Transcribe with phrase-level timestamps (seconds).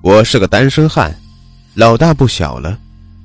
[0.00, 1.12] 我是个单身汉，
[1.74, 2.78] 老大不小了，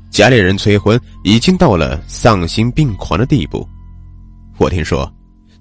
[0.09, 3.67] 家里人催婚已经到了丧心病狂的地步。
[4.57, 5.11] 我听说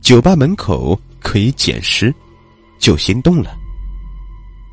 [0.01, 2.13] 酒吧门口可以捡尸，
[2.79, 3.55] 就心动了。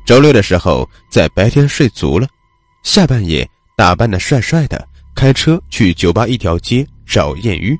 [0.06, 2.26] 周六的时候，在白天睡足了，
[2.82, 7.78] 下半夜打扮的帅帅的，开车去酒吧一条街找艳遇。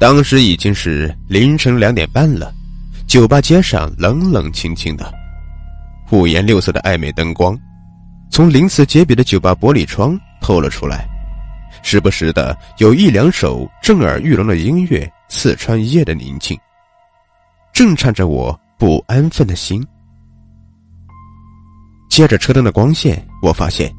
[0.00, 2.52] 当时已经是凌晨两点半了，
[3.06, 5.14] 酒吧街上冷冷清清的。
[6.10, 7.58] 五颜六色的暧昧灯光，
[8.30, 11.04] 从鳞次栉比的酒吧玻璃窗透了出来，
[11.82, 16.56] 时不时的有一两首震耳欲聋的音乐刺穿夜的宁静，
[17.72, 19.84] 震颤着我不安分的心。
[22.08, 23.92] 借着车灯的光线，我发现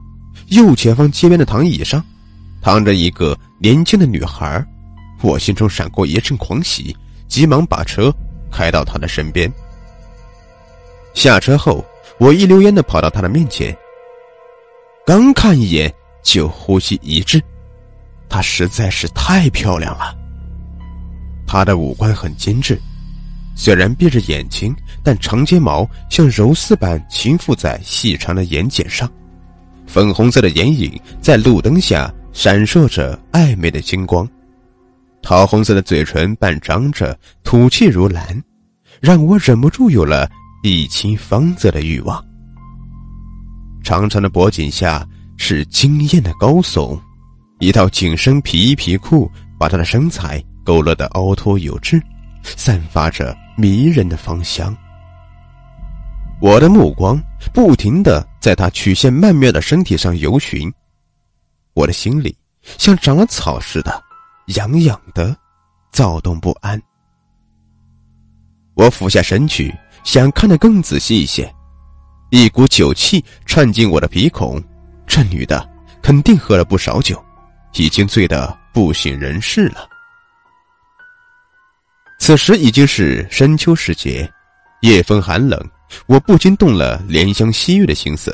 [0.47, 2.01] 右前方街边的躺椅上
[2.61, 4.65] 躺着一个年轻的女孩，
[5.21, 6.95] 我心中闪过一阵狂喜，
[7.27, 8.09] 急忙把车
[8.49, 9.51] 开到她的身边。
[11.13, 11.85] 下车后。
[12.19, 13.75] 我一溜烟的跑到她的面前，
[15.05, 15.93] 刚看一眼
[16.23, 17.41] 就呼吸一滞，
[18.27, 20.15] 她实在是太漂亮了。
[21.45, 22.79] 她的五官很精致，
[23.55, 29.09] 虽然闭着眼睛，但长睫毛像柔丝般轻附在细长的眼睑上，
[29.85, 34.27] 粉红色的眼影在路灯下闪烁着暧昧的金光，
[35.21, 38.43] 桃红色的嘴唇半张着，吐气如兰，
[38.99, 40.29] 让我忍不住有了。
[40.63, 42.23] 一亲芳泽的欲望。
[43.83, 46.99] 长长的脖颈下是惊艳的高耸，
[47.59, 52.01] 一套紧身皮衣皮裤把她的身材勾勒的凹凸有致，
[52.43, 54.75] 散发着迷人的芳香。
[56.41, 57.17] 我的目光
[57.53, 60.71] 不停的在她曲线曼妙的身体上游寻，
[61.73, 62.35] 我的心里
[62.77, 64.03] 像长了草似的，
[64.55, 65.35] 痒痒的，
[65.91, 66.81] 躁动不安。
[68.75, 69.73] 我俯下身去。
[70.07, 71.53] 想看得更仔细一些，
[72.29, 74.57] 一股酒气窜进我的鼻孔。
[75.05, 75.69] 这女的
[76.01, 77.21] 肯定喝了不少酒，
[77.73, 79.85] 已经醉得不省人事了。
[82.19, 84.31] 此时已经是深秋时节，
[84.79, 85.61] 夜风寒冷，
[86.05, 88.33] 我不禁动了怜香惜玉的心思。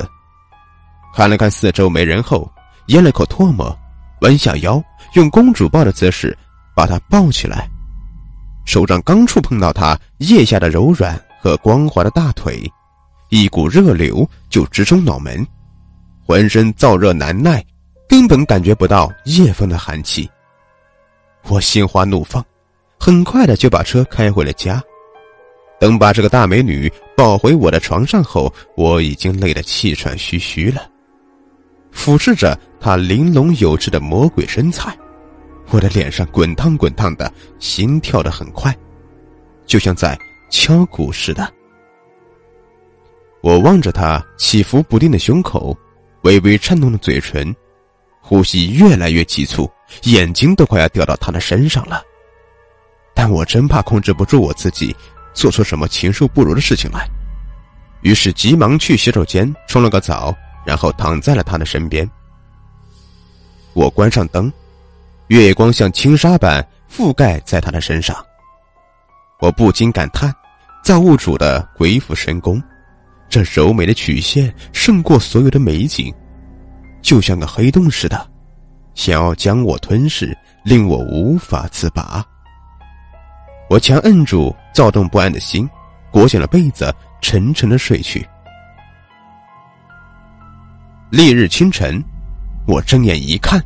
[1.12, 2.48] 看了看四周没人后，
[2.86, 3.76] 咽了口唾沫，
[4.20, 4.80] 弯下腰，
[5.14, 6.38] 用公主抱的姿势
[6.72, 7.68] 把她抱起来，
[8.64, 11.20] 手掌刚触碰到她腋下的柔软。
[11.44, 12.62] 和光滑的大腿，
[13.28, 15.46] 一股热流就直冲脑门，
[16.26, 17.62] 浑身燥热难耐，
[18.08, 20.26] 根本感觉不到夜风的寒气。
[21.46, 22.42] 我心花怒放，
[22.98, 24.82] 很快的就把车开回了家。
[25.78, 30.88] 等把这个大美女抱回我的床上后，我已经累得气喘吁吁了。
[31.92, 34.96] 俯视着她玲珑有致的魔鬼身材，
[35.68, 38.74] 我的脸上滚烫滚烫的，心跳得很快，
[39.66, 40.18] 就像在。
[40.54, 41.52] 敲鼓似的，
[43.42, 45.76] 我望着他起伏不定的胸口，
[46.22, 47.54] 微微颤动的嘴唇，
[48.20, 49.68] 呼吸越来越急促，
[50.04, 52.00] 眼睛都快要掉到他的身上了。
[53.14, 54.94] 但我真怕控制不住我自己，
[55.34, 57.04] 做出什么禽兽不如的事情来，
[58.02, 60.32] 于是急忙去洗手间冲了个澡，
[60.64, 62.08] 然后躺在了他的身边。
[63.72, 64.50] 我关上灯，
[65.26, 68.16] 月光像轻纱般覆盖在他的身上，
[69.40, 70.32] 我不禁感叹。
[70.84, 72.62] 造物主的鬼斧神工，
[73.26, 76.14] 这柔美的曲线胜过所有的美景，
[77.00, 78.30] 就像个黑洞似的，
[78.94, 82.22] 想要将我吞噬，令我无法自拔。
[83.70, 85.66] 我强摁住躁动不安的心，
[86.10, 88.22] 裹紧了被子，沉沉的睡去。
[91.10, 92.04] 翌日清晨，
[92.68, 93.58] 我睁眼一看，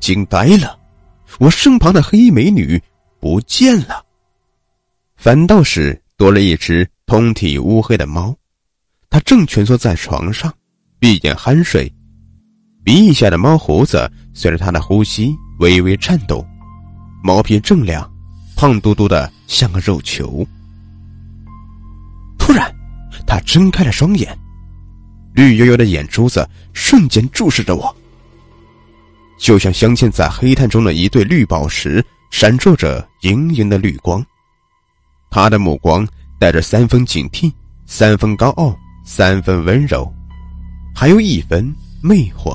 [0.00, 0.78] 惊呆了，
[1.38, 2.82] 我身旁的黑衣美女
[3.20, 4.02] 不见了，
[5.18, 6.01] 反倒是。
[6.22, 8.32] 多了一只通体乌黑的猫，
[9.10, 10.54] 它正蜷缩在床上，
[11.00, 11.92] 闭眼酣睡，
[12.84, 16.46] 鼻翼下的猫胡子随着它的呼吸微微颤抖，
[17.24, 18.08] 毛皮锃亮，
[18.54, 20.46] 胖嘟嘟的像个肉球。
[22.38, 22.72] 突然，
[23.26, 24.38] 它睁开了双眼，
[25.34, 27.92] 绿油油的眼珠子瞬间注视着我，
[29.40, 34.24] 就像镶嵌在黑炭中的一对绿宝石，闪烁着莹莹的绿光。
[35.32, 36.06] 他的目光
[36.38, 37.50] 带着三分警惕，
[37.86, 40.06] 三分高傲，三分温柔，
[40.94, 42.54] 还有一分魅惑。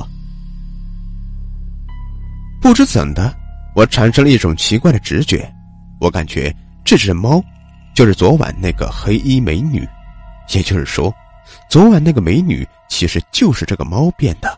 [2.62, 3.36] 不知怎的，
[3.76, 5.52] 我产生了一种奇怪的直觉，
[6.00, 7.44] 我感觉这只猫
[7.96, 9.80] 就是昨晚那个黑衣美女，
[10.54, 11.12] 也就是说，
[11.72, 14.56] 昨晚那个美女其实就是这个猫变的。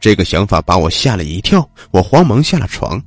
[0.00, 2.98] 这个想法把我吓了一跳，我慌忙下了床，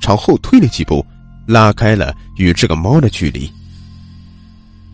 [0.00, 1.04] 朝后退了几步。
[1.46, 3.50] 拉开了与这个猫的距离。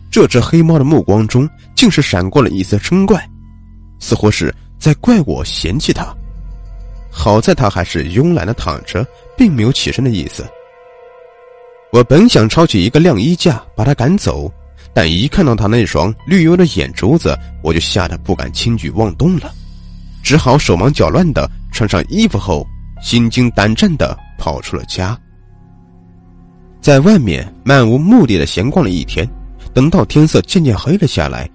[0.09, 3.25] 这只黑猫的目光中竟是闪过了一丝嗔怪，
[3.99, 6.05] 似乎是在怪我嫌弃它。
[7.09, 9.05] 好在它还是慵懒的躺着，
[9.37, 10.45] 并没有起身的意思。
[11.91, 14.51] 我本想抄起一个晾衣架把它赶走，
[14.93, 19.53] 但一看到它那双绿油的眼珠子，我就吓得不敢轻举妄动了，
[20.23, 22.65] 只好手忙脚乱的穿上衣服后，
[23.01, 25.17] 心惊胆战的跑出了家。
[26.81, 29.27] 在外面漫无目的的闲逛了一天，
[29.71, 31.47] 等到天色渐渐黑了下来，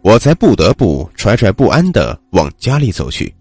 [0.00, 3.32] 我才不得不惴惴不安的往家里走去。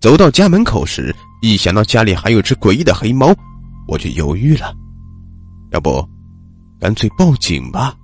[0.00, 3.34] 走到家门口时，一想到家里还有只诡异的黑猫，
[3.86, 4.74] 我就犹豫了。
[5.72, 6.02] 要不，
[6.80, 7.94] 干脆报警吧。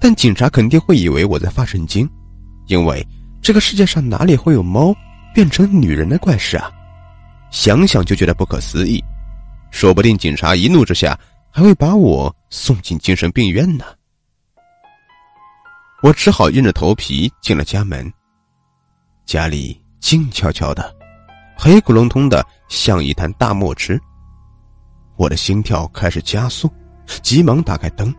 [0.00, 2.08] 但警察肯定会以为我在发神经，
[2.66, 3.06] 因为
[3.40, 4.92] 这个世界上哪里会有猫
[5.32, 6.68] 变成女人的怪事啊？
[7.52, 9.02] 想想就觉得不可思议。
[9.74, 11.18] 说不定警察一怒之下
[11.50, 13.84] 还会把我送进精神病院呢。
[16.00, 18.10] 我只好硬着头皮进了家门。
[19.26, 20.94] 家里静悄悄的，
[21.56, 24.00] 黑咕隆咚的，像一滩大墨汁。
[25.16, 26.72] 我的心跳开始加速，
[27.20, 28.14] 急忙打开灯，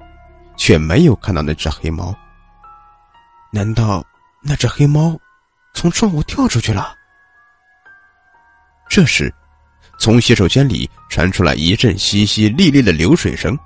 [0.58, 2.14] 却没有看到那只黑猫。
[3.50, 4.06] 难道
[4.44, 5.18] 那只黑猫
[5.74, 6.94] 从窗户跳出去了？
[8.90, 9.34] 这时，
[9.98, 13.58] 从洗手间里传出来一阵淅淅沥沥的流水声，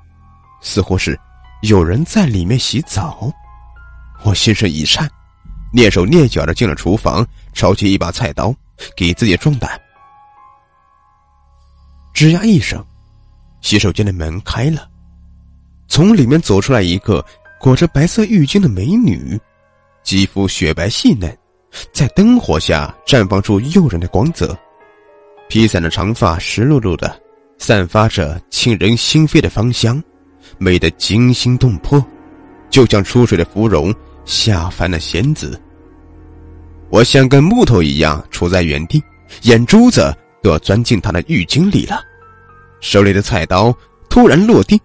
[0.61, 1.19] 似乎是
[1.61, 3.31] 有人在里面洗澡。
[4.23, 5.09] 我心神一颤，
[5.73, 8.53] 蹑手蹑脚的进了厨房，抄起一把菜刀，
[8.95, 9.79] 给自己壮胆。
[12.13, 12.83] 吱呀一声。
[13.61, 14.87] 洗手间的门开了，
[15.89, 17.25] 从里面走出来一个
[17.59, 19.37] 裹着白色浴巾的美女，
[20.01, 21.37] 肌肤雪白细嫩，
[21.91, 24.57] 在灯火下绽放出诱人的光泽。
[25.49, 27.19] 披散的长发湿漉漉的，
[27.57, 30.01] 散发着沁人心扉的芳香，
[30.59, 32.01] 美得惊心动魄，
[32.69, 33.93] 就像出水的芙蓉，
[34.25, 35.59] 下凡的仙子。
[36.91, 39.01] 我像根木头一样杵在原地，
[39.41, 41.99] 眼珠子都要钻进她的浴巾里了。
[42.79, 43.75] 手里的菜刀
[44.07, 44.79] 突然落地，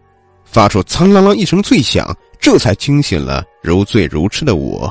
[0.47, 4.91] 发出“苍啷啷”一声脆响，这才惊醒了如醉如痴的我。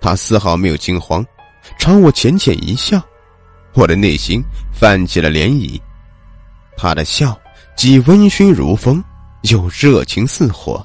[0.00, 1.22] 他丝毫没有惊慌，
[1.78, 2.98] 朝我浅浅一笑，
[3.74, 4.42] 我的内心
[4.72, 5.80] 泛起了涟漪。
[6.76, 7.38] 他的笑
[7.76, 9.02] 既温煦如风，
[9.42, 10.84] 又热情似火，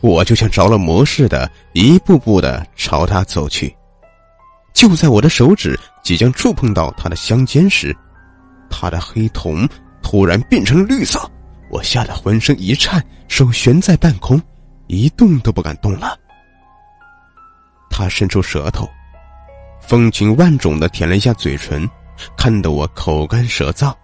[0.00, 3.74] 我就像着了魔似的，一步步的朝他走去。
[4.72, 7.96] 就在我的手指即将触碰到他的香肩时，
[8.70, 9.68] 他的黑瞳。
[10.06, 11.18] 突然变成了绿色，
[11.70, 14.38] 我吓得浑身一颤，手悬在半空，
[14.86, 16.14] 一动都不敢动了。
[17.88, 18.86] 他伸出舌头，
[19.80, 21.88] 风情万种的舔了一下嘴唇，
[22.36, 23.94] 看得我口干舌燥。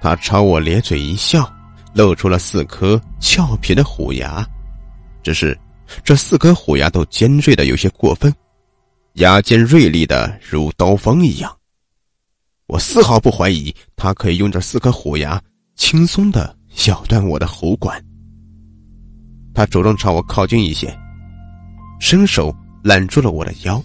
[0.00, 1.50] 他朝我咧嘴一笑，
[1.92, 4.46] 露出了四颗俏皮的虎牙，
[5.22, 5.58] 只是
[6.04, 8.32] 这四颗虎牙都尖锐的有些过分，
[9.14, 11.52] 牙尖锐利的如刀锋一样。
[12.66, 15.40] 我丝毫不怀疑他可以用这四颗虎牙
[15.74, 16.54] 轻松的
[16.86, 18.00] 咬断我的喉管。
[19.54, 20.96] 他主动朝我靠近一些，
[21.98, 22.54] 伸手
[22.84, 23.82] 揽住了我的腰，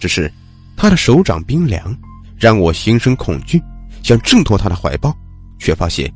[0.00, 0.32] 只是
[0.76, 1.96] 他的手掌冰凉，
[2.38, 3.60] 让我心生恐惧，
[4.02, 5.14] 想挣脱他的怀抱，
[5.58, 6.12] 却发现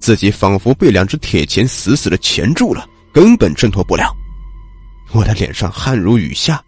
[0.00, 4.10] 自己仿佛被两只铁钳死死的钳住了，根本挣脱不了。
[5.12, 6.62] 我的脸上汗如雨下，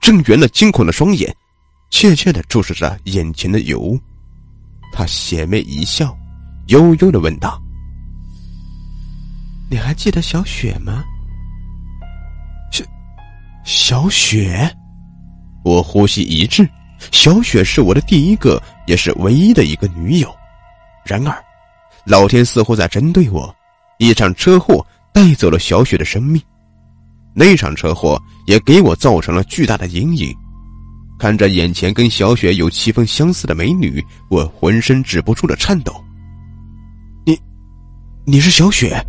[0.00, 1.34] 睁圆了惊恐的双眼。
[1.90, 3.96] 怯怯的注视着眼前的油，
[4.92, 6.16] 他邪魅一笑，
[6.66, 7.62] 悠悠的问道
[9.70, 11.04] ：“你还记得小雪吗？”
[12.72, 12.84] 小
[13.64, 14.68] 小雪，
[15.64, 16.68] 我呼吸一滞。
[17.10, 20.34] 小雪是我的第一个，也是唯一的一个女友。
[21.04, 21.36] 然而，
[22.04, 23.54] 老天似乎在针对我。
[23.98, 26.42] 一场车祸带走了小雪的生命，
[27.32, 30.34] 那场车祸也给我造成了巨大的阴影。
[31.16, 35.94] 看着眼前跟小雪有七分相似的美女，我浑身止不住的颤抖。
[37.24, 37.38] 你，
[38.24, 39.00] 你是小雪？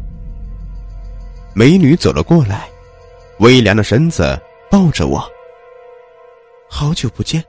[1.56, 2.70] 美女走了过来，
[3.40, 5.28] 微凉的身子抱着我。
[6.70, 7.44] 好久不见。